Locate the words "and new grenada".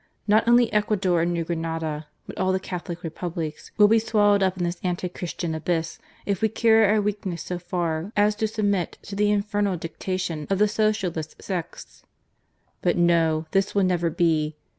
1.21-2.07